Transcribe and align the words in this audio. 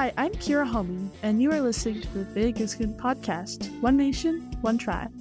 Hi, 0.00 0.14
I'm 0.16 0.32
Kiera 0.32 0.66
Hommy, 0.66 1.10
and 1.22 1.42
you 1.42 1.52
are 1.52 1.60
listening 1.60 2.00
to 2.00 2.08
the 2.08 2.24
Peyakoskan 2.24 2.96
podcast 2.96 3.70
One 3.82 3.98
Nation, 3.98 4.50
One 4.62 4.78
Tribe. 4.78 5.12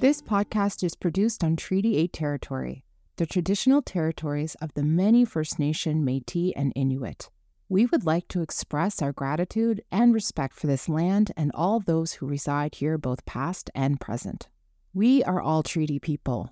This 0.00 0.20
podcast 0.20 0.82
is 0.82 0.96
produced 0.96 1.44
on 1.44 1.54
Treaty 1.54 1.96
8 1.96 2.12
territory, 2.12 2.82
the 3.18 3.26
traditional 3.26 3.82
territories 3.82 4.56
of 4.60 4.74
the 4.74 4.82
many 4.82 5.24
First 5.24 5.60
Nation, 5.60 6.04
Metis, 6.04 6.54
and 6.56 6.72
Inuit. 6.74 7.30
We 7.68 7.86
would 7.86 8.04
like 8.04 8.26
to 8.30 8.42
express 8.42 9.00
our 9.00 9.12
gratitude 9.12 9.84
and 9.92 10.12
respect 10.12 10.56
for 10.56 10.66
this 10.66 10.88
land 10.88 11.30
and 11.36 11.52
all 11.54 11.78
those 11.78 12.14
who 12.14 12.26
reside 12.26 12.74
here, 12.74 12.98
both 12.98 13.26
past 13.26 13.70
and 13.76 14.00
present. 14.00 14.48
We 14.92 15.22
are 15.22 15.40
all 15.40 15.62
treaty 15.62 16.00
people, 16.00 16.50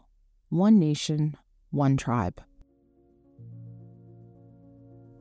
one 0.48 0.78
nation, 0.78 1.36
one 1.72 1.96
tribe. 1.96 2.40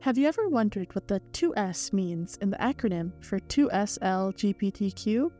Have 0.06 0.16
you 0.16 0.28
ever 0.28 0.48
wondered 0.48 0.94
what 0.94 1.08
the 1.08 1.18
2S 1.32 1.92
means 1.92 2.38
in 2.40 2.48
the 2.48 2.56
acronym 2.58 3.10
for 3.24 3.40
2SLGBTQ+? 3.40 5.32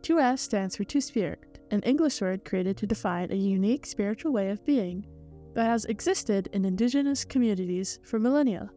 2S 0.00 0.38
stands 0.38 0.76
for 0.76 0.84
Two 0.84 1.02
Spirit, 1.02 1.58
an 1.70 1.82
English 1.82 2.22
word 2.22 2.46
created 2.46 2.78
to 2.78 2.86
define 2.86 3.30
a 3.30 3.36
unique 3.36 3.84
spiritual 3.84 4.32
way 4.32 4.48
of 4.48 4.64
being 4.64 5.04
that 5.52 5.66
has 5.66 5.84
existed 5.84 6.48
in 6.54 6.64
Indigenous 6.64 7.22
communities 7.26 7.98
for 8.02 8.18
millennia. 8.18 8.70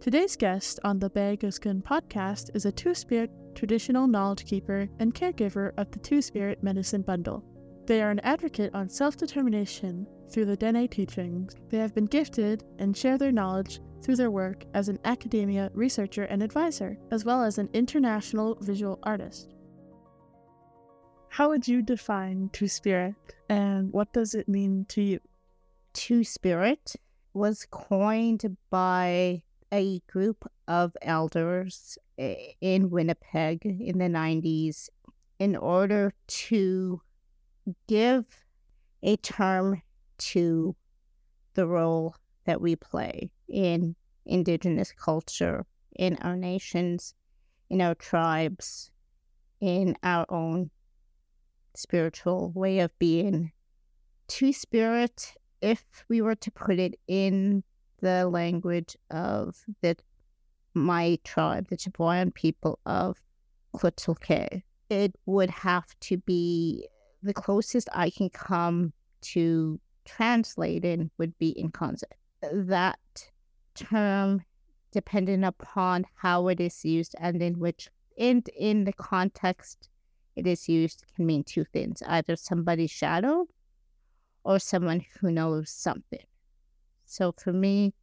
Today's 0.00 0.34
guest 0.34 0.80
on 0.82 0.98
the 0.98 1.08
Peyakoskan 1.08 1.84
podcast 1.84 2.50
is 2.56 2.66
a 2.66 2.72
Two 2.72 2.96
Spirit 2.96 3.30
traditional 3.54 4.08
knowledge 4.08 4.46
keeper 4.46 4.88
and 4.98 5.14
caregiver 5.14 5.70
of 5.76 5.92
the 5.92 6.00
Two 6.00 6.20
Spirit 6.20 6.60
Medicine 6.60 7.02
Bundle. 7.02 7.44
They 7.86 8.02
are 8.02 8.10
an 8.10 8.18
advocate 8.24 8.74
on 8.74 8.88
self 8.88 9.16
determination 9.16 10.08
through 10.28 10.46
the 10.46 10.56
Dene 10.56 10.88
teachings. 10.88 11.54
They 11.68 11.78
have 11.78 11.94
been 11.94 12.06
gifted 12.06 12.64
and 12.80 12.96
share 12.96 13.16
their 13.16 13.30
knowledge 13.30 13.80
through 14.02 14.16
their 14.16 14.30
work 14.30 14.64
as 14.74 14.88
an 14.88 14.98
academia 15.04 15.70
researcher 15.74 16.24
and 16.24 16.42
advisor, 16.42 16.98
as 17.10 17.24
well 17.24 17.42
as 17.42 17.58
an 17.58 17.68
international 17.72 18.56
visual 18.60 18.98
artist. 19.02 19.54
How 21.28 21.48
would 21.48 21.66
you 21.66 21.80
define 21.80 22.50
Two 22.52 22.68
Spirit 22.68 23.14
and 23.48 23.90
what 23.92 24.12
does 24.12 24.34
it 24.34 24.48
mean 24.48 24.84
to 24.90 25.02
you? 25.02 25.20
Two 25.94 26.24
Spirit 26.24 26.94
was 27.32 27.66
coined 27.70 28.56
by 28.70 29.42
a 29.72 30.00
group 30.00 30.46
of 30.68 30.94
elders 31.00 31.96
eh, 32.18 32.52
in 32.60 32.90
Winnipeg 32.90 33.64
in 33.64 33.98
the 33.98 34.08
90s 34.08 34.90
in 35.38 35.56
order 35.56 36.12
to 36.26 37.00
give 37.88 38.26
a 39.02 39.16
term 39.16 39.82
to 40.18 40.76
the 41.54 41.66
role 41.66 42.14
that 42.44 42.60
we 42.60 42.76
play 42.76 43.30
in 43.48 43.94
Indigenous 44.26 44.92
culture, 44.92 45.66
in 45.96 46.16
our 46.22 46.36
nations, 46.36 47.14
in 47.70 47.80
our 47.80 47.94
tribes, 47.94 48.90
in 49.60 49.96
our 50.02 50.26
own 50.28 50.70
spiritual 51.74 52.52
way 52.54 52.80
of 52.80 52.96
being. 52.98 53.52
Two 54.28 54.52
Spirit, 54.52 55.34
if 55.60 55.84
we 56.08 56.20
were 56.20 56.34
to 56.36 56.50
put 56.50 56.78
it 56.78 56.98
in 57.08 57.62
the 58.00 58.28
language 58.28 58.96
of 59.10 59.56
the 59.80 59.96
my 60.74 61.18
tribe, 61.24 61.68
the 61.68 61.76
Chipewyan 61.76 62.34
people 62.34 62.78
of 62.86 63.20
Tla'aquochea. 63.76 64.62
It 64.88 65.14
would 65.26 65.50
have 65.50 65.86
to 66.00 66.18
be 66.18 66.88
the 67.22 67.34
closest 67.34 67.88
I 67.92 68.10
can 68.10 68.30
come 68.30 68.92
to 69.22 69.80
translating 70.04 71.10
would 71.18 71.36
be 71.38 71.50
in 71.50 71.70
concept. 71.70 72.14
That 72.52 73.30
term, 73.74 74.44
depending 74.90 75.44
upon 75.44 76.06
how 76.16 76.48
it 76.48 76.60
is 76.60 76.84
used 76.84 77.14
and 77.18 77.42
in 77.42 77.58
which 77.58 77.88
in 78.16 78.42
in 78.56 78.84
the 78.84 78.92
context 78.92 79.88
it 80.34 80.46
is 80.46 80.68
used, 80.68 81.04
can 81.14 81.26
mean 81.26 81.44
two 81.44 81.64
things: 81.64 82.02
either 82.06 82.36
somebody's 82.36 82.90
shadow 82.90 83.46
or 84.44 84.58
someone 84.58 85.04
who 85.20 85.30
knows 85.30 85.70
something. 85.70 86.26
So 87.04 87.32
for 87.32 87.52
me, 87.52 87.94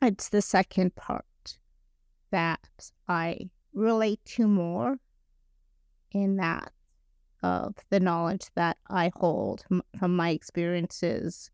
it's 0.00 0.28
the 0.28 0.42
second 0.42 0.94
part 0.94 1.58
that 2.30 2.66
I 3.08 3.50
relate 3.74 4.24
to 4.24 4.46
more 4.46 4.98
in 6.12 6.36
that 6.36 6.72
of 7.42 7.74
the 7.90 8.00
knowledge 8.00 8.46
that 8.54 8.78
I 8.88 9.10
hold 9.16 9.64
from 9.98 10.16
my 10.16 10.30
experiences, 10.30 11.50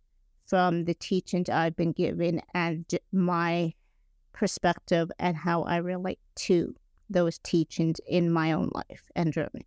from 0.49 0.85
the 0.85 0.95
teachings 0.95 1.49
I've 1.49 1.77
been 1.77 1.93
given, 1.93 2.43
and 2.55 2.85
my 3.13 3.75
perspective 4.33 5.11
and 5.19 5.37
how 5.37 5.63
I 5.63 5.77
relate 5.77 6.21
to 6.37 6.75
those 7.11 7.39
teachings 7.39 8.01
in 8.07 8.31
my 8.31 8.53
own 8.53 8.71
life 8.73 9.11
and 9.15 9.33
journey. 9.33 9.67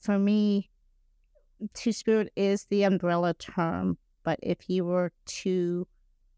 For 0.00 0.18
me, 0.18 0.70
Two 1.72 1.92
Spirit 1.92 2.32
is 2.36 2.66
the 2.66 2.82
umbrella 2.82 3.32
term 3.34 3.96
but 4.26 4.40
if 4.42 4.68
you 4.68 4.84
were 4.84 5.12
to 5.24 5.86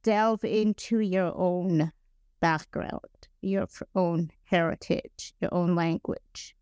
delve 0.02 0.44
into 0.44 1.00
your 1.00 1.32
own 1.34 1.90
background, 2.38 3.28
your 3.40 3.66
own 3.94 4.30
heritage, 4.44 5.32
your 5.40 5.54
own 5.54 5.74
language, 5.74 6.54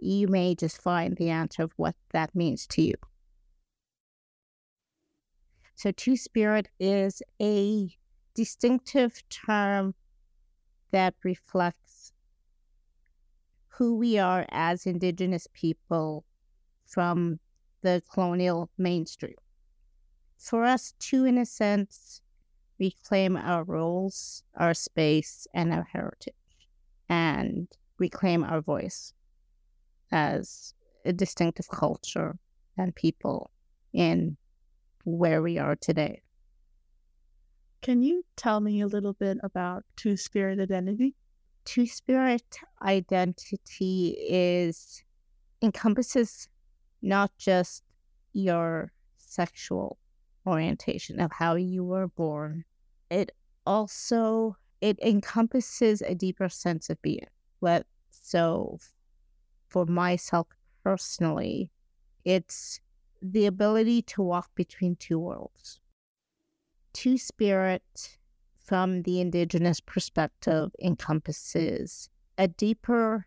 you 0.00 0.26
may 0.26 0.54
just 0.54 0.80
find 0.80 1.18
the 1.18 1.28
answer 1.28 1.64
of 1.64 1.72
what 1.76 1.96
that 2.12 2.34
means 2.34 2.66
to 2.68 2.80
you. 2.80 2.94
So, 5.80 5.92
Two 5.92 6.18
Spirit 6.18 6.68
is 6.78 7.22
a 7.40 7.88
distinctive 8.34 9.22
term 9.30 9.94
that 10.90 11.14
reflects 11.24 12.12
who 13.68 13.96
we 13.96 14.18
are 14.18 14.44
as 14.50 14.84
Indigenous 14.84 15.46
people 15.54 16.26
from 16.86 17.40
the 17.80 18.02
colonial 18.12 18.68
mainstream. 18.76 19.36
For 20.36 20.64
us 20.64 20.92
to, 20.98 21.24
in 21.24 21.38
a 21.38 21.46
sense, 21.46 22.20
reclaim 22.78 23.34
our 23.38 23.64
roles, 23.64 24.42
our 24.58 24.74
space, 24.74 25.46
and 25.54 25.72
our 25.72 25.88
heritage, 25.90 26.34
and 27.08 27.68
reclaim 27.98 28.44
our 28.44 28.60
voice 28.60 29.14
as 30.12 30.74
a 31.06 31.14
distinctive 31.14 31.70
culture 31.70 32.38
and 32.76 32.94
people 32.94 33.50
in 33.94 34.36
where 35.04 35.42
we 35.42 35.58
are 35.58 35.76
today. 35.76 36.22
Can 37.82 38.02
you 38.02 38.24
tell 38.36 38.60
me 38.60 38.80
a 38.82 38.86
little 38.86 39.14
bit 39.14 39.38
about 39.42 39.84
Two 39.96 40.16
Spirit 40.16 40.60
identity? 40.60 41.14
Two 41.64 41.86
Spirit 41.86 42.58
identity 42.82 44.16
is 44.28 45.02
encompasses 45.62 46.48
not 47.02 47.30
just 47.38 47.82
your 48.32 48.92
sexual 49.16 49.98
orientation 50.46 51.20
of 51.20 51.32
how 51.32 51.54
you 51.54 51.84
were 51.84 52.08
born. 52.08 52.64
It 53.10 53.32
also 53.66 54.56
it 54.80 54.98
encompasses 55.00 56.02
a 56.02 56.14
deeper 56.14 56.48
sense 56.48 56.90
of 56.90 57.00
being. 57.02 57.26
What 57.60 57.86
so 58.10 58.78
for 59.68 59.86
myself 59.86 60.48
personally, 60.82 61.70
it's 62.24 62.80
the 63.22 63.46
ability 63.46 64.02
to 64.02 64.22
walk 64.22 64.50
between 64.54 64.96
two 64.96 65.18
worlds. 65.18 65.80
Two 66.92 67.18
spirit 67.18 68.18
from 68.58 69.02
the 69.02 69.20
indigenous 69.20 69.80
perspective 69.80 70.70
encompasses 70.80 72.08
a 72.38 72.48
deeper 72.48 73.26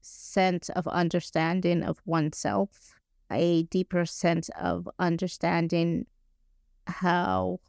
sense 0.00 0.68
of 0.70 0.86
understanding 0.88 1.82
of 1.82 2.00
oneself, 2.04 2.94
a 3.30 3.64
deeper 3.64 4.04
sense 4.04 4.50
of 4.60 4.88
understanding 4.98 6.06
how 6.86 7.60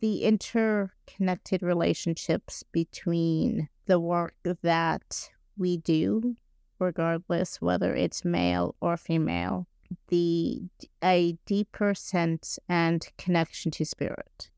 the 0.00 0.24
interconnected 0.24 1.62
relationships 1.62 2.64
between 2.72 3.68
the 3.86 4.00
work 4.00 4.34
that 4.62 5.30
we 5.56 5.76
do, 5.76 6.36
regardless 6.78 7.60
whether 7.60 7.94
it's 7.94 8.24
male 8.24 8.74
or 8.80 8.96
female, 8.96 9.66
the 10.08 10.62
a 11.02 11.36
deeper 11.46 11.94
sense 11.94 12.58
and 12.68 13.06
connection 13.16 13.70
to 13.72 13.84
spirit. 13.84 14.50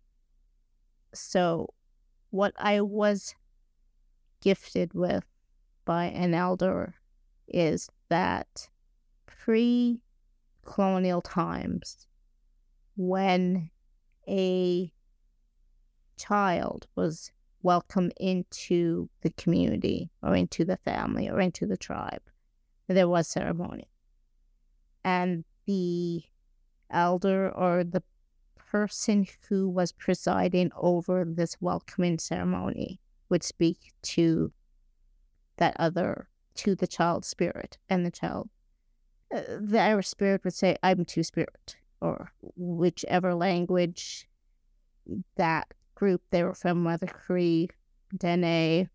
So, 1.14 1.68
what 2.30 2.54
I 2.56 2.80
was 2.80 3.34
gifted 4.40 4.94
with 4.94 5.24
by 5.84 6.06
an 6.06 6.34
elder 6.34 6.94
is 7.48 7.90
that 8.08 8.68
pre 9.26 10.00
colonial 10.64 11.20
times, 11.20 12.06
when 12.96 13.70
a 14.28 14.92
child 16.16 16.86
was 16.94 17.32
welcome 17.62 18.10
into 18.18 19.08
the 19.22 19.30
community 19.30 20.10
or 20.22 20.34
into 20.34 20.64
the 20.64 20.76
family 20.78 21.28
or 21.28 21.40
into 21.40 21.66
the 21.66 21.76
tribe. 21.76 22.22
There 22.88 23.08
was 23.08 23.28
ceremony. 23.28 23.89
And 25.04 25.44
the 25.66 26.22
elder 26.90 27.50
or 27.50 27.84
the 27.84 28.02
person 28.56 29.26
who 29.48 29.68
was 29.68 29.92
presiding 29.92 30.70
over 30.76 31.24
this 31.26 31.56
welcoming 31.60 32.18
ceremony 32.18 33.00
would 33.28 33.42
speak 33.42 33.92
to 34.02 34.52
that 35.56 35.76
other, 35.78 36.28
to 36.54 36.74
the 36.74 36.86
child 36.86 37.24
spirit, 37.24 37.78
and 37.88 38.04
the 38.04 38.10
child, 38.10 38.48
uh, 39.34 39.42
the 39.60 39.80
Irish 39.80 40.08
spirit 40.08 40.42
would 40.44 40.54
say, 40.54 40.76
I'm 40.82 41.04
two 41.04 41.22
spirit, 41.22 41.76
or 42.00 42.32
whichever 42.56 43.34
language 43.34 44.28
that 45.36 45.72
group 45.94 46.22
they 46.30 46.42
were 46.42 46.54
from, 46.54 46.84
whether 46.84 47.06
Cree, 47.06 47.68
Dene, 48.16 48.88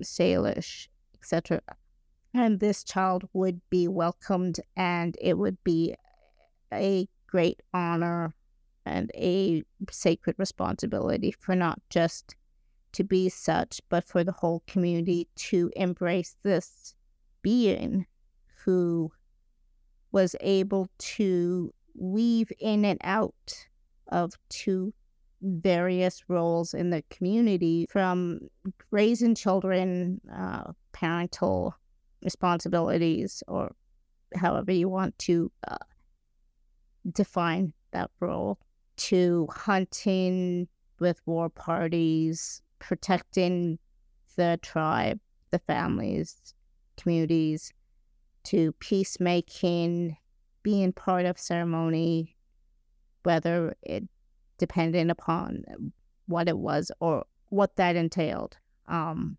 Salish, 0.00 0.88
etc. 1.14 1.60
And 2.34 2.60
this 2.60 2.82
child 2.82 3.28
would 3.32 3.60
be 3.68 3.88
welcomed, 3.88 4.60
and 4.76 5.16
it 5.20 5.36
would 5.36 5.62
be 5.64 5.94
a 6.72 7.08
great 7.26 7.60
honor 7.74 8.34
and 8.86 9.10
a 9.14 9.62
sacred 9.90 10.36
responsibility 10.38 11.30
for 11.30 11.54
not 11.54 11.80
just 11.90 12.34
to 12.92 13.04
be 13.04 13.28
such, 13.28 13.80
but 13.88 14.04
for 14.04 14.24
the 14.24 14.32
whole 14.32 14.62
community 14.66 15.28
to 15.34 15.70
embrace 15.76 16.36
this 16.42 16.94
being 17.42 18.06
who 18.64 19.12
was 20.10 20.36
able 20.40 20.88
to 20.98 21.72
weave 21.94 22.52
in 22.58 22.84
and 22.84 23.00
out 23.02 23.66
of 24.08 24.34
two 24.48 24.92
various 25.40 26.22
roles 26.28 26.74
in 26.74 26.90
the 26.90 27.02
community 27.10 27.86
from 27.90 28.40
raising 28.90 29.34
children, 29.34 30.20
uh, 30.32 30.72
parental 30.92 31.74
responsibilities, 32.22 33.42
or 33.48 33.74
however 34.34 34.72
you 34.72 34.88
want 34.88 35.18
to 35.18 35.50
uh, 35.68 35.76
define 37.10 37.72
that 37.92 38.10
role, 38.20 38.58
to 38.96 39.48
hunting 39.50 40.68
with 41.00 41.20
war 41.26 41.48
parties, 41.48 42.62
protecting 42.78 43.78
the 44.36 44.58
tribe, 44.62 45.18
the 45.50 45.58
families, 45.58 46.54
communities, 46.96 47.72
to 48.44 48.72
peacemaking, 48.72 50.16
being 50.62 50.92
part 50.92 51.26
of 51.26 51.38
ceremony, 51.38 52.36
whether 53.22 53.74
it 53.82 54.04
depending 54.58 55.10
upon 55.10 55.64
what 56.26 56.48
it 56.48 56.56
was 56.56 56.92
or 57.00 57.24
what 57.48 57.76
that 57.76 57.96
entailed. 57.96 58.56
Um, 58.86 59.36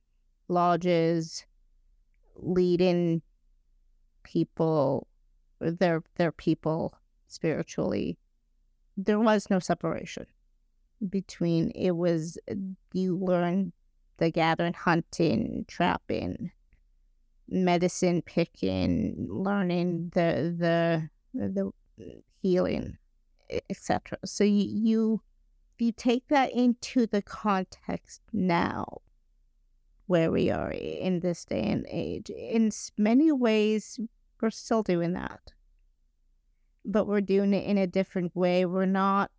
lodges, 0.47 1.45
leading 2.35 3.21
people, 4.23 5.07
their 5.59 6.03
their 6.15 6.31
people 6.31 6.95
spiritually. 7.27 8.17
There 8.97 9.19
was 9.19 9.49
no 9.49 9.59
separation 9.59 10.25
between 11.09 11.71
it 11.71 11.91
was 11.91 12.37
you 12.93 13.17
learn 13.17 13.73
the 14.17 14.31
gathering, 14.31 14.73
hunting, 14.73 15.65
trapping, 15.67 16.51
medicine 17.49 18.21
picking, 18.21 19.27
learning 19.29 20.11
the 20.13 20.55
the 20.57 21.09
the 21.33 21.71
healing 22.41 22.97
etc. 23.69 24.17
So 24.25 24.43
you, 24.43 24.67
you 24.69 25.21
you 25.79 25.91
take 25.91 26.27
that 26.29 26.53
into 26.53 27.05
the 27.05 27.21
context 27.21 28.21
now 28.31 29.01
where 30.07 30.31
we 30.31 30.49
are 30.49 30.71
in 30.71 31.19
this 31.19 31.45
day 31.45 31.63
and 31.63 31.85
age. 31.89 32.29
In 32.29 32.71
many 32.97 33.31
ways, 33.31 33.99
we're 34.41 34.49
still 34.49 34.83
doing 34.83 35.13
that. 35.13 35.53
But 36.85 37.07
we're 37.07 37.21
doing 37.21 37.53
it 37.53 37.65
in 37.65 37.77
a 37.77 37.87
different 37.87 38.35
way. 38.35 38.65
We're 38.65 38.85
not 38.85 39.31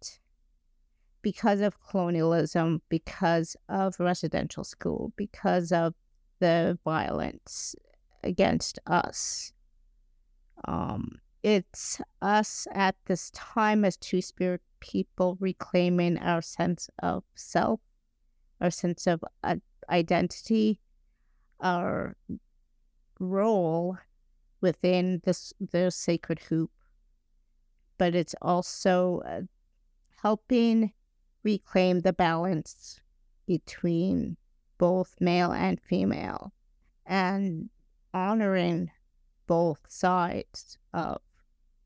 because 1.20 1.60
of 1.60 1.76
colonialism, 1.90 2.82
because 2.88 3.56
of 3.68 3.98
residential 3.98 4.64
school, 4.64 5.12
because 5.16 5.72
of 5.72 5.94
the 6.40 6.78
violence 6.84 7.74
against 8.22 8.78
us. 8.86 9.52
Um, 10.66 11.20
it's 11.42 12.00
us 12.22 12.66
at 12.72 12.96
this 13.06 13.30
time 13.30 13.84
as 13.84 13.96
two 13.96 14.22
spirit 14.22 14.62
people 14.80 15.36
reclaiming 15.40 16.18
our 16.18 16.40
sense 16.40 16.88
of 17.02 17.24
self, 17.34 17.80
our 18.60 18.70
sense 18.70 19.06
of 19.06 19.22
uh, 19.42 19.56
identity, 19.88 20.80
our 21.60 22.16
role 23.18 23.98
within 24.60 25.20
this 25.24 25.52
the 25.60 25.90
sacred 25.90 26.40
hoop. 26.40 26.70
But 27.98 28.14
it's 28.14 28.34
also 28.42 29.22
uh, 29.26 29.42
helping 30.22 30.92
reclaim 31.42 32.00
the 32.00 32.12
balance 32.12 33.00
between 33.46 34.36
both 34.78 35.14
male 35.20 35.52
and 35.52 35.80
female 35.80 36.52
and 37.06 37.68
honoring 38.12 38.90
both 39.46 39.78
sides 39.88 40.78
of 40.92 41.20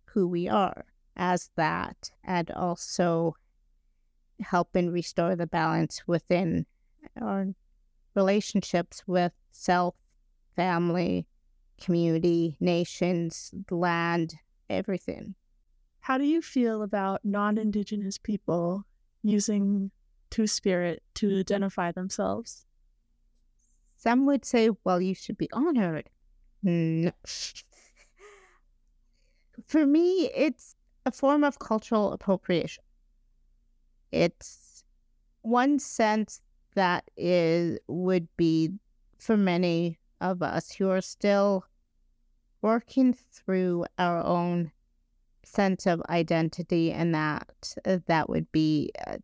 who 0.06 0.26
we 0.26 0.48
are 0.48 0.84
as 1.16 1.50
that 1.56 2.10
and 2.24 2.50
also 2.52 3.34
helping 4.40 4.90
restore 4.90 5.34
the 5.34 5.46
balance 5.46 6.06
within 6.06 6.64
our 7.20 7.48
relationships 8.18 9.04
with 9.06 9.32
self, 9.52 9.94
family, 10.56 11.24
community, 11.80 12.56
nations, 12.58 13.54
land, 13.70 14.34
everything. 14.68 15.36
How 16.00 16.18
do 16.18 16.24
you 16.24 16.42
feel 16.42 16.82
about 16.82 17.20
non 17.24 17.58
Indigenous 17.58 18.18
people 18.18 18.84
using 19.22 19.92
Two 20.30 20.48
Spirit 20.48 21.02
to 21.14 21.38
identify 21.38 21.92
themselves? 21.92 22.66
Some 23.96 24.26
would 24.26 24.44
say, 24.44 24.70
well, 24.84 25.00
you 25.00 25.14
should 25.14 25.38
be 25.38 25.48
honored. 25.52 26.10
No. 26.62 27.12
for 29.66 29.86
me, 29.86 30.30
it's 30.34 30.74
a 31.06 31.12
form 31.12 31.44
of 31.44 31.60
cultural 31.60 32.12
appropriation. 32.12 32.82
It's 34.10 34.82
one 35.42 35.78
sense 35.78 36.40
that 36.74 37.04
is 37.16 37.78
would 37.88 38.28
be 38.36 38.70
for 39.18 39.36
many 39.36 39.98
of 40.20 40.42
us 40.42 40.72
who 40.72 40.88
are 40.90 41.00
still 41.00 41.64
working 42.62 43.14
through 43.32 43.84
our 43.98 44.24
own 44.24 44.72
sense 45.44 45.86
of 45.86 46.02
identity, 46.08 46.92
and 46.92 47.14
that 47.14 47.74
that 48.06 48.28
would 48.28 48.50
be 48.52 48.90
uh, 49.06 49.16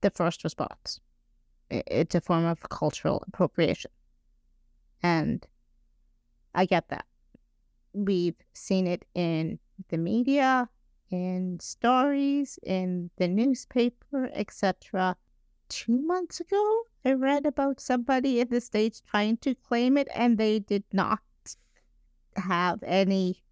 the 0.00 0.10
first 0.10 0.44
response. 0.44 1.00
It's 1.70 2.14
a 2.14 2.20
form 2.20 2.44
of 2.44 2.60
cultural 2.68 3.22
appropriation, 3.28 3.90
and 5.02 5.46
I 6.54 6.66
get 6.66 6.88
that. 6.88 7.06
We've 7.94 8.36
seen 8.52 8.86
it 8.86 9.04
in 9.14 9.58
the 9.88 9.98
media, 9.98 10.68
in 11.10 11.58
stories, 11.60 12.58
in 12.62 13.10
the 13.16 13.28
newspaper, 13.28 14.30
etc. 14.32 15.16
Two 15.72 16.02
months 16.02 16.38
ago, 16.38 16.82
I 17.02 17.12
read 17.12 17.46
about 17.46 17.80
somebody 17.80 18.40
in 18.40 18.48
the 18.50 18.60
States 18.60 19.00
trying 19.00 19.38
to 19.38 19.54
claim 19.54 19.96
it, 19.96 20.06
and 20.14 20.36
they 20.36 20.58
did 20.58 20.84
not 20.92 21.20
have 22.36 22.82
any 22.82 23.42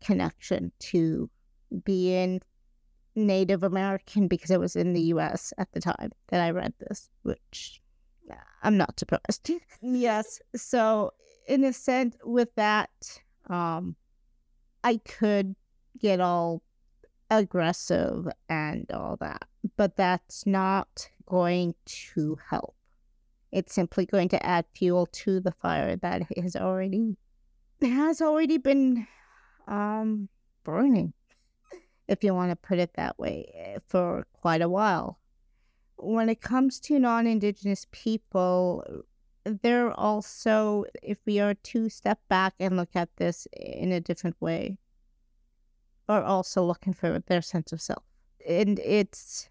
connection 0.00 0.70
to 0.78 1.28
being 1.84 2.40
Native 3.16 3.64
American 3.64 4.28
because 4.28 4.52
it 4.52 4.60
was 4.60 4.76
in 4.76 4.92
the 4.92 5.00
US 5.14 5.52
at 5.58 5.72
the 5.72 5.80
time 5.80 6.12
that 6.28 6.40
I 6.40 6.50
read 6.50 6.72
this, 6.78 7.10
which 7.22 7.82
I'm 8.62 8.76
not 8.76 8.98
surprised. 8.98 9.50
yes. 9.82 10.40
So, 10.54 11.12
in 11.48 11.64
a 11.64 11.72
sense, 11.72 12.16
with 12.24 12.54
that, 12.54 12.90
um, 13.48 13.96
I 14.84 14.98
could 14.98 15.56
get 15.98 16.20
all 16.20 16.62
aggressive 17.28 18.28
and 18.48 18.88
all 18.92 19.16
that, 19.20 19.48
but 19.76 19.96
that's 19.96 20.46
not 20.46 21.08
going 21.26 21.74
to 21.84 22.38
help. 22.48 22.74
It's 23.52 23.74
simply 23.74 24.06
going 24.06 24.28
to 24.30 24.44
add 24.44 24.64
fuel 24.74 25.06
to 25.06 25.40
the 25.40 25.52
fire 25.52 25.96
that 25.96 26.22
has 26.36 26.56
already 26.56 27.16
has 27.80 28.22
already 28.22 28.58
been 28.58 29.06
um, 29.68 30.28
burning, 30.64 31.12
if 32.08 32.24
you 32.24 32.34
want 32.34 32.50
to 32.50 32.56
put 32.56 32.78
it 32.78 32.92
that 32.94 33.18
way, 33.18 33.52
eh, 33.54 33.78
for 33.86 34.26
quite 34.32 34.62
a 34.62 34.68
while. 34.68 35.18
When 35.96 36.28
it 36.28 36.40
comes 36.40 36.80
to 36.80 36.98
non-indigenous 36.98 37.86
people, 37.90 39.04
they're 39.44 39.92
also, 39.92 40.84
if 41.02 41.18
we 41.26 41.40
are 41.40 41.54
to 41.54 41.88
step 41.88 42.18
back 42.28 42.54
and 42.58 42.76
look 42.76 42.94
at 42.94 43.08
this 43.16 43.46
in 43.52 43.92
a 43.92 44.00
different 44.00 44.36
way, 44.40 44.78
are 46.08 46.22
also 46.22 46.64
looking 46.64 46.92
for 46.92 47.18
their 47.26 47.42
sense 47.42 47.72
of 47.72 47.80
self. 47.80 48.04
And 48.48 48.78
it's 48.80 49.48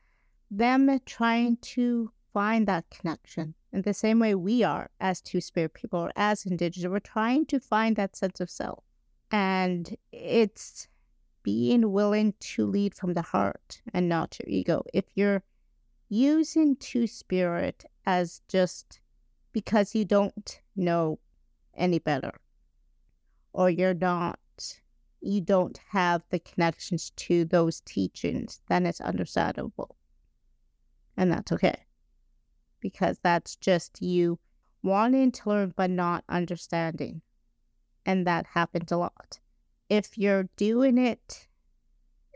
them 0.51 0.99
trying 1.05 1.57
to 1.57 2.11
find 2.33 2.67
that 2.67 2.89
connection 2.89 3.53
in 3.71 3.81
the 3.81 3.93
same 3.93 4.19
way 4.19 4.35
we 4.35 4.63
are 4.63 4.89
as 4.99 5.21
two 5.21 5.41
spirit 5.41 5.73
people 5.73 5.99
or 5.99 6.11
as 6.15 6.45
indigenous. 6.45 6.89
We're 6.89 6.99
trying 6.99 7.45
to 7.47 7.59
find 7.59 7.95
that 7.95 8.15
sense 8.15 8.39
of 8.39 8.49
self. 8.49 8.83
And 9.31 9.95
it's 10.11 10.87
being 11.43 11.91
willing 11.91 12.33
to 12.39 12.65
lead 12.65 12.95
from 12.95 13.13
the 13.13 13.21
heart 13.21 13.81
and 13.93 14.09
not 14.09 14.37
your 14.39 14.49
ego. 14.49 14.83
If 14.93 15.05
you're 15.13 15.43
using 16.09 16.75
Two 16.77 17.07
Spirit 17.07 17.85
as 18.05 18.41
just 18.47 18.99
because 19.53 19.95
you 19.95 20.05
don't 20.05 20.59
know 20.75 21.19
any 21.75 21.99
better, 21.99 22.31
or 23.53 23.69
you're 23.69 23.93
not, 23.93 24.39
you 25.21 25.41
don't 25.41 25.79
have 25.89 26.21
the 26.29 26.39
connections 26.39 27.11
to 27.15 27.45
those 27.45 27.81
teachings, 27.81 28.61
then 28.67 28.85
it's 28.85 29.01
understandable. 29.01 29.95
And 31.17 31.31
that's 31.31 31.51
okay. 31.51 31.77
Because 32.79 33.19
that's 33.23 33.55
just 33.55 34.01
you 34.01 34.39
wanting 34.83 35.31
to 35.31 35.49
learn 35.49 35.73
but 35.75 35.89
not 35.89 36.23
understanding. 36.29 37.21
And 38.05 38.27
that 38.27 38.45
happens 38.45 38.91
a 38.91 38.97
lot 38.97 39.39
if 39.89 40.17
you're 40.17 40.49
doing 40.57 40.97
it 40.97 41.47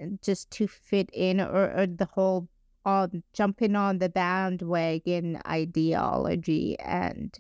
uh, 0.02 0.06
just 0.22 0.52
to 0.52 0.68
fit 0.68 1.10
in 1.14 1.42
or, 1.42 1.72
or 1.76 1.88
the 1.88 2.08
whole 2.14 2.48
on 2.86 3.24
jumping 3.34 3.76
on 3.76 3.98
the 3.98 4.10
bandwagon 4.10 5.40
ideology 5.48 6.80
and 6.80 7.38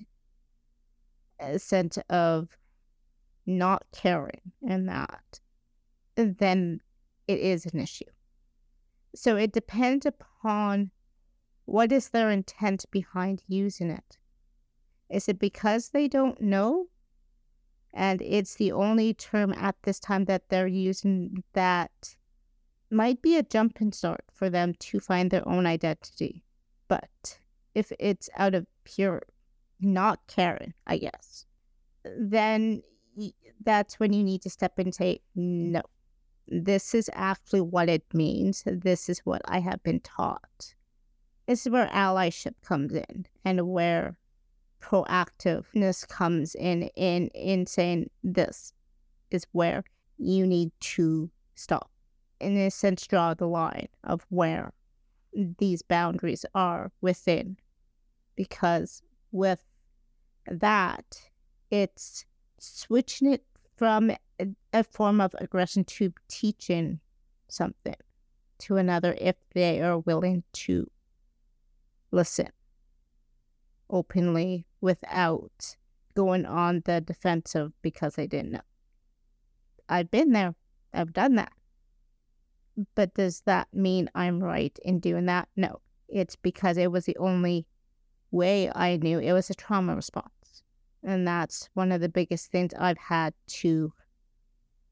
a 1.39 1.57
sense 1.57 1.97
of 2.09 2.49
not 3.45 3.83
caring 3.93 4.51
and 4.67 4.89
that 4.89 5.39
then 6.15 6.81
it 7.27 7.39
is 7.39 7.65
an 7.65 7.79
issue 7.79 8.03
so 9.15 9.37
it 9.37 9.53
depends 9.53 10.05
upon 10.05 10.91
what 11.69 11.91
is 11.91 12.09
their 12.09 12.31
intent 12.31 12.85
behind 12.91 13.43
using 13.47 13.89
it 13.89 14.17
is 15.09 15.29
it 15.29 15.39
because 15.39 15.89
they 15.89 16.07
don't 16.07 16.41
know 16.41 16.87
and 17.93 18.21
it's 18.21 18.55
the 18.55 18.71
only 18.71 19.13
term 19.13 19.53
at 19.53 19.75
this 19.83 19.99
time 19.99 20.25
that 20.25 20.49
they're 20.49 20.67
using 20.67 21.43
that 21.53 22.15
might 22.91 23.21
be 23.21 23.37
a 23.37 23.43
jumping 23.43 23.91
start 23.91 24.23
for 24.31 24.49
them 24.49 24.73
to 24.79 24.99
find 24.99 25.29
their 25.29 25.47
own 25.47 25.65
identity. 25.65 26.43
But 26.87 27.39
if 27.75 27.91
it's 27.99 28.29
out 28.35 28.55
of 28.55 28.65
pure 28.83 29.23
not 29.79 30.19
caring, 30.27 30.73
I 30.87 30.97
guess, 30.97 31.45
then 32.17 32.81
that's 33.63 33.99
when 33.99 34.13
you 34.13 34.23
need 34.23 34.41
to 34.43 34.49
step 34.49 34.79
in 34.79 34.87
and 34.87 34.95
say, 34.95 35.21
no, 35.35 35.81
this 36.47 36.95
is 36.95 37.09
actually 37.13 37.61
what 37.61 37.89
it 37.89 38.03
means. 38.13 38.63
This 38.65 39.09
is 39.09 39.19
what 39.19 39.41
I 39.45 39.59
have 39.59 39.81
been 39.83 39.99
taught. 39.99 40.73
Is 41.49 41.67
where 41.67 41.87
allyship 41.87 42.61
comes 42.63 42.93
in 42.93 43.25
and 43.43 43.67
where 43.67 44.15
proactiveness 44.79 46.07
comes 46.07 46.53
in 46.53 46.83
in 46.95 47.29
in 47.29 47.65
saying 47.65 48.11
this 48.23 48.71
is 49.31 49.47
where 49.51 49.83
you 50.19 50.45
need 50.45 50.71
to 50.79 51.31
stop. 51.55 51.89
In 52.39 52.55
a 52.55 52.69
sense 52.69 53.07
draw 53.07 53.33
the 53.33 53.47
line 53.47 53.87
of 54.03 54.27
where 54.29 54.73
these 55.33 55.81
boundaries 55.81 56.45
are 56.53 56.91
within 57.01 57.57
because 58.35 59.01
with 59.31 59.63
that 60.45 61.31
it's 61.71 62.25
switching 62.59 63.33
it 63.33 63.43
from 63.75 64.11
a 64.71 64.83
form 64.83 65.19
of 65.19 65.33
aggression 65.39 65.83
to 65.85 66.13
teaching 66.27 66.99
something 67.47 67.95
to 68.59 68.77
another 68.77 69.15
if 69.19 69.35
they 69.55 69.81
are 69.81 69.97
willing 69.97 70.43
to 70.53 70.87
listen 72.11 72.49
openly 73.89 74.65
without 74.81 75.75
going 76.15 76.45
on 76.45 76.81
the 76.85 77.01
defensive 77.01 77.71
because 77.81 78.17
I 78.17 78.25
didn't 78.25 78.51
know. 78.51 78.61
I've 79.87 80.11
been 80.11 80.31
there, 80.31 80.55
I've 80.93 81.13
done 81.13 81.35
that. 81.35 81.51
But 82.95 83.13
does 83.13 83.41
that 83.45 83.67
mean 83.73 84.09
I'm 84.15 84.41
right 84.41 84.77
in 84.83 84.99
doing 84.99 85.25
that? 85.25 85.49
No. 85.55 85.81
It's 86.07 86.35
because 86.35 86.77
it 86.77 86.91
was 86.91 87.05
the 87.05 87.17
only 87.17 87.67
way 88.31 88.71
I 88.73 88.97
knew 88.97 89.19
it 89.19 89.33
was 89.33 89.49
a 89.49 89.55
trauma 89.55 89.95
response. 89.95 90.63
And 91.03 91.27
that's 91.27 91.69
one 91.73 91.91
of 91.91 92.01
the 92.01 92.09
biggest 92.09 92.51
things 92.51 92.73
I've 92.77 92.97
had 92.97 93.33
to 93.47 93.93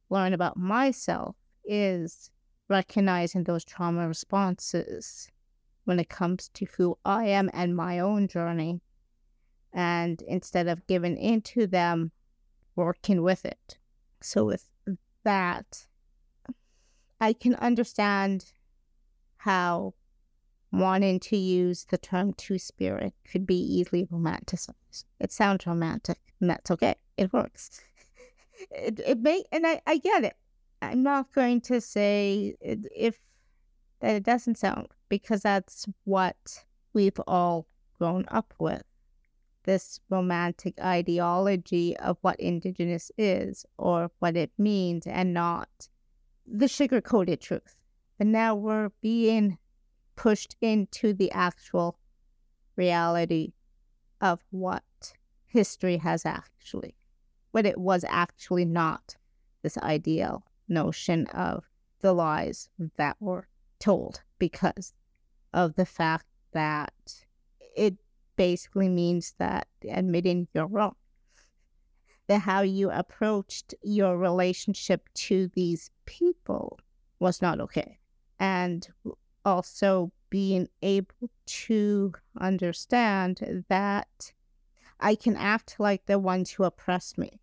learn 0.09 0.33
about 0.33 0.57
myself 0.57 1.35
is 1.65 2.29
recognizing 2.69 3.43
those 3.43 3.65
trauma 3.65 4.07
responses 4.07 5.29
when 5.87 5.99
it 6.01 6.09
comes 6.09 6.49
to 6.49 6.65
who 6.75 6.97
I 7.05 7.27
am 7.27 7.49
and 7.53 7.73
my 7.73 7.99
own 7.99 8.27
journey 8.27 8.81
and 9.73 10.21
instead 10.23 10.67
of 10.67 10.85
giving 10.85 11.17
into 11.17 11.65
them, 11.65 12.11
working 12.75 13.21
with 13.21 13.45
it. 13.45 13.77
So, 14.21 14.43
with 14.45 14.65
that, 15.23 15.87
I 17.21 17.31
can 17.31 17.55
understand 17.55 18.51
how 19.37 19.93
wanting 20.71 21.19
to 21.21 21.37
use 21.37 21.85
the 21.85 21.97
term 21.97 22.33
two 22.33 22.59
spirit 22.59 23.13
could 23.31 23.45
be 23.45 23.55
easily 23.55 24.05
romanticized. 24.07 25.05
It 25.21 25.31
sounds 25.31 25.65
romantic, 25.65 26.19
and 26.41 26.49
that's 26.49 26.69
okay. 26.71 26.95
It 27.15 27.31
works. 27.31 27.81
it, 28.71 28.99
it 29.05 29.19
may, 29.19 29.43
and 29.53 29.65
I, 29.65 29.81
I 29.87 29.99
get 29.99 30.25
it. 30.25 30.35
I'm 30.81 31.01
not 31.01 31.33
going 31.33 31.61
to 31.61 31.79
say 31.79 32.55
if 32.61 33.19
that 34.01 34.15
it 34.15 34.23
doesn't 34.23 34.57
sound 34.57 34.89
because 35.09 35.41
that's 35.41 35.85
what 36.03 36.65
we've 36.93 37.19
all 37.27 37.67
grown 37.97 38.25
up 38.29 38.53
with 38.59 38.83
this 39.63 39.99
romantic 40.09 40.73
ideology 40.79 41.95
of 41.97 42.17
what 42.21 42.39
Indigenous 42.39 43.11
is 43.17 43.65
or 43.77 44.09
what 44.19 44.37
it 44.37 44.51
means 44.57 45.05
and 45.05 45.33
not 45.33 45.89
the 46.47 46.67
sugar 46.67 47.01
coated 47.01 47.41
truth. 47.41 47.75
But 48.17 48.27
now 48.27 48.55
we're 48.55 48.89
being 49.01 49.57
pushed 50.15 50.55
into 50.61 51.13
the 51.13 51.31
actual 51.31 51.99
reality 52.77 53.53
of 54.21 54.39
what 54.49 55.13
history 55.45 55.97
has 55.97 56.25
actually, 56.25 56.95
what 57.51 57.65
it 57.65 57.77
was 57.77 58.05
actually 58.07 58.65
not 58.65 59.17
this 59.61 59.77
ideal 59.79 60.43
notion 60.69 61.27
of 61.27 61.65
the 61.99 62.13
lies 62.13 62.69
that 62.95 63.17
were 63.19 63.47
told 63.79 64.21
because 64.39 64.93
of 65.53 65.75
the 65.75 65.85
fact 65.85 66.25
that 66.53 66.93
it 67.75 67.95
basically 68.35 68.89
means 68.89 69.33
that 69.39 69.67
admitting 69.89 70.47
you're 70.53 70.67
wrong. 70.67 70.95
That 72.27 72.41
how 72.41 72.61
you 72.61 72.91
approached 72.91 73.73
your 73.81 74.17
relationship 74.17 75.07
to 75.13 75.49
these 75.53 75.89
people 76.05 76.79
was 77.19 77.41
not 77.41 77.59
okay. 77.61 77.99
And 78.39 78.87
also 79.45 80.11
being 80.29 80.67
able 80.81 81.29
to 81.45 82.13
understand 82.39 83.65
that 83.69 84.33
I 84.99 85.15
can 85.15 85.35
act 85.35 85.79
like 85.79 86.05
the 86.05 86.19
ones 86.19 86.51
who 86.51 86.63
oppress 86.63 87.17
me, 87.17 87.39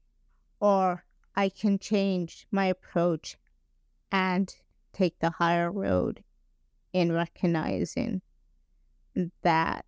or 0.60 1.04
I 1.34 1.48
can 1.48 1.78
change 1.78 2.46
my 2.50 2.66
approach 2.66 3.36
and 4.12 4.54
take 4.94 5.18
the 5.18 5.30
higher 5.30 5.70
road 5.70 6.22
in 6.92 7.12
recognizing 7.12 8.22
that 9.42 9.84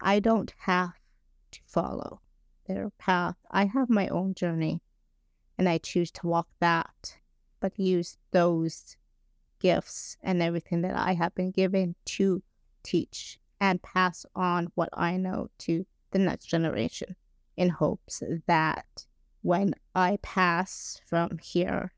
I 0.00 0.20
don't 0.20 0.52
have 0.58 0.92
to 1.52 1.60
follow 1.66 2.20
their 2.66 2.90
path. 2.98 3.36
I 3.50 3.64
have 3.66 3.90
my 3.90 4.08
own 4.08 4.34
journey 4.34 4.80
and 5.58 5.68
I 5.68 5.78
choose 5.78 6.10
to 6.12 6.26
walk 6.26 6.48
that, 6.60 7.16
but 7.58 7.78
use 7.78 8.16
those 8.30 8.96
gifts 9.58 10.16
and 10.22 10.42
everything 10.42 10.82
that 10.82 10.96
I 10.96 11.14
have 11.14 11.34
been 11.34 11.50
given 11.50 11.94
to 12.06 12.42
teach 12.82 13.38
and 13.60 13.82
pass 13.82 14.24
on 14.34 14.68
what 14.74 14.88
I 14.94 15.16
know 15.16 15.48
to 15.58 15.84
the 16.12 16.18
next 16.18 16.46
generation 16.46 17.14
in 17.56 17.68
hopes 17.68 18.22
that 18.46 19.06
when 19.42 19.74
I 19.94 20.18
pass 20.22 21.00
from 21.06 21.38
here, 21.42 21.92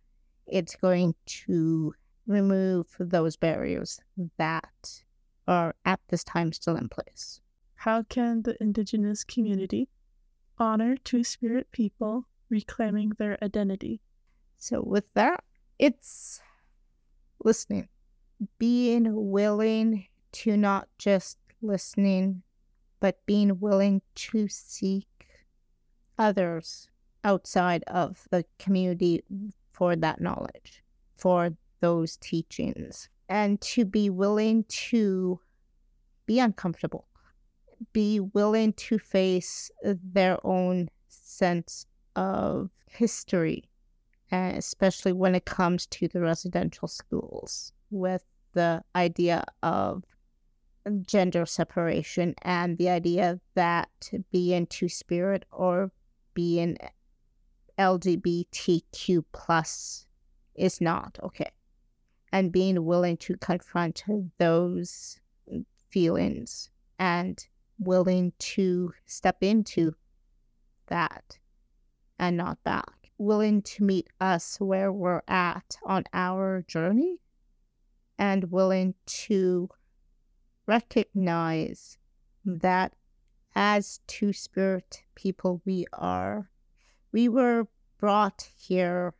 it's 0.46 0.74
going 0.76 1.14
to 1.46 1.94
remove 2.26 2.86
those 2.98 3.36
barriers 3.36 4.00
that 4.38 5.02
are 5.48 5.74
at 5.84 6.00
this 6.08 6.24
time 6.24 6.52
still 6.52 6.76
in 6.76 6.88
place. 6.88 7.40
How 7.74 8.04
can 8.04 8.42
the 8.42 8.56
Indigenous 8.60 9.24
community 9.24 9.88
honor 10.58 10.96
Two 10.96 11.24
Spirit 11.24 11.66
people 11.72 12.26
reclaiming 12.48 13.12
their 13.18 13.42
identity? 13.42 14.00
So, 14.58 14.82
with 14.82 15.04
that, 15.14 15.42
it's 15.78 16.40
listening, 17.42 17.88
being 18.58 19.08
willing 19.30 20.06
to 20.32 20.56
not 20.56 20.88
just 20.98 21.38
listening, 21.60 22.42
but 23.00 23.18
being 23.26 23.58
willing 23.58 24.00
to 24.14 24.46
seek 24.48 25.08
others 26.18 26.88
outside 27.24 27.82
of 27.88 28.28
the 28.30 28.44
community 28.58 29.24
for 29.72 29.96
that 29.96 30.20
knowledge, 30.20 30.84
for 31.16 31.50
those 31.82 32.16
teachings, 32.16 33.10
and 33.28 33.60
to 33.60 33.84
be 33.84 34.08
willing 34.08 34.64
to 34.68 35.38
be 36.24 36.38
uncomfortable 36.38 37.06
be 37.92 38.20
willing 38.20 38.72
to 38.74 38.98
face 38.98 39.70
their 39.82 40.38
own 40.46 40.88
sense 41.08 41.86
of 42.14 42.70
history 42.90 43.64
especially 44.30 45.12
when 45.12 45.34
it 45.34 45.44
comes 45.44 45.86
to 45.86 46.08
the 46.08 46.20
residential 46.20 46.88
schools 46.88 47.72
with 47.90 48.24
the 48.54 48.82
idea 48.96 49.44
of 49.62 50.04
gender 51.02 51.44
separation 51.44 52.34
and 52.42 52.78
the 52.78 52.88
idea 52.88 53.38
that 53.54 54.10
being 54.30 54.66
two 54.66 54.88
spirit 54.88 55.44
or 55.52 55.92
being 56.32 56.78
LGBTQ 57.78 59.24
plus 59.32 60.06
is 60.54 60.80
not 60.80 61.18
okay. 61.22 61.50
And 62.32 62.50
being 62.50 62.84
willing 62.84 63.18
to 63.18 63.36
confront 63.36 64.04
those 64.38 65.20
feelings 65.90 66.70
and 66.98 67.46
willing 67.78 68.32
to 68.38 68.92
step 69.04 69.36
into 69.42 69.94
that 70.86 71.38
and 72.18 72.36
not 72.36 72.62
back. 72.64 73.10
Willing 73.18 73.62
to 73.62 73.84
meet 73.84 74.08
us 74.20 74.56
where 74.58 74.90
we're 74.90 75.22
at 75.28 75.76
on 75.84 76.04
our 76.12 76.64
journey 76.66 77.18
and 78.18 78.50
willing 78.50 78.94
to 79.06 79.68
recognize 80.66 81.98
that 82.44 82.94
as 83.54 84.00
two 84.06 84.32
spirit 84.32 85.02
people 85.14 85.60
we 85.64 85.86
are, 85.92 86.50
we 87.12 87.28
were 87.28 87.66
brought 87.98 88.48
here 88.56 89.14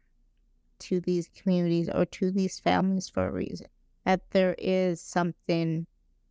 to 0.82 1.00
these 1.00 1.28
communities 1.34 1.88
or 1.88 2.04
to 2.06 2.30
these 2.30 2.60
families 2.60 3.08
for 3.08 3.26
a 3.26 3.32
reason. 3.32 3.68
That 4.04 4.30
there 4.30 4.56
is 4.58 5.00
something 5.00 5.86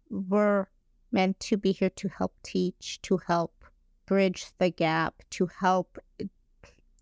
we're 0.09 0.67
meant 1.11 1.39
to 1.41 1.57
be 1.57 1.71
here 1.71 1.89
to 1.91 2.09
help 2.09 2.33
teach, 2.43 3.01
to 3.03 3.17
help 3.27 3.65
bridge 4.05 4.45
the 4.57 4.69
gap, 4.69 5.23
to 5.31 5.47
help 5.59 5.97
eh, 6.19 6.25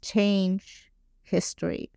change 0.01 0.91
history, 1.23 1.91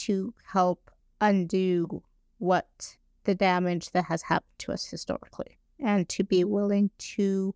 to 0.00 0.32
help 0.46 0.90
undo 1.20 2.02
what 2.38 2.96
the 3.24 3.34
damage 3.34 3.90
that 3.90 4.06
has 4.06 4.22
happened 4.22 4.58
to 4.58 4.72
us 4.72 4.86
historically, 4.86 5.58
and 5.78 6.08
to 6.08 6.24
be 6.24 6.42
willing 6.42 6.90
to 6.96 7.54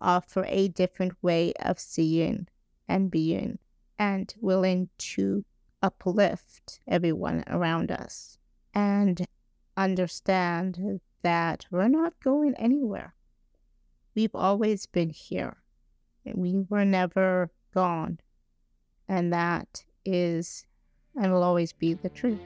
offer 0.00 0.44
a 0.48 0.68
different 0.68 1.14
way 1.22 1.52
of 1.60 1.78
seeing 1.78 2.46
and 2.88 3.10
being, 3.10 3.58
and 3.98 4.34
willing 4.40 4.88
to 4.98 5.44
uplift 5.82 6.80
everyone 6.86 7.44
around 7.48 7.90
us 7.90 8.38
and 8.74 9.26
understand 9.76 11.00
that 11.22 11.66
we're 11.70 11.88
not 11.88 12.14
going 12.22 12.54
anywhere. 12.56 13.14
We've 14.14 14.34
always 14.34 14.86
been 14.86 15.10
here. 15.10 15.56
We 16.24 16.64
were 16.68 16.84
never 16.84 17.50
gone. 17.72 18.18
And 19.08 19.32
that 19.32 19.84
is 20.04 20.66
and 21.16 21.32
will 21.32 21.42
always 21.42 21.72
be 21.72 21.94
the 21.94 22.08
truth. 22.08 22.40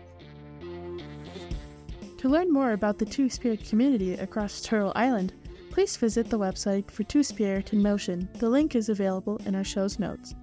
To 2.19 2.29
learn 2.29 2.53
more 2.53 2.73
about 2.73 2.99
the 2.99 3.05
Two 3.05 3.29
Spirit 3.29 3.65
community 3.65 4.15
across 4.15 4.63
Turtle 4.63 4.93
Island, 4.95 5.33
please 5.71 5.97
visit 5.97 6.31
the 6.31 6.39
website 6.39 6.91
for 6.91 7.03
Two 7.03 7.23
Spirit 7.23 7.73
in 7.73 7.83
Motion. 7.83 8.29
The 8.35 8.49
link 8.49 8.77
is 8.77 8.89
available 8.89 9.41
in 9.45 9.55
our 9.55 9.65
show's 9.65 9.99
notes. 9.99 10.35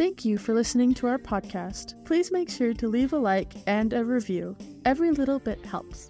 Thank 0.00 0.24
you 0.24 0.38
for 0.38 0.54
listening 0.54 0.94
to 0.94 1.08
our 1.08 1.18
podcast. 1.18 2.02
Please 2.06 2.32
make 2.32 2.48
sure 2.48 2.72
to 2.72 2.88
leave 2.88 3.12
a 3.12 3.18
like 3.18 3.52
and 3.66 3.92
a 3.92 4.02
review. 4.02 4.56
Every 4.86 5.10
little 5.10 5.38
bit 5.38 5.62
helps. 5.62 6.09